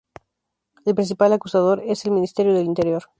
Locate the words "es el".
1.85-2.11